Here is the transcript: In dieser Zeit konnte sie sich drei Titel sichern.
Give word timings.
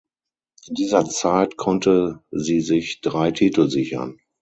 In 0.67 0.73
dieser 0.73 1.05
Zeit 1.07 1.57
konnte 1.57 2.23
sie 2.31 2.61
sich 2.61 3.01
drei 3.01 3.29
Titel 3.29 3.69
sichern. 3.69 4.17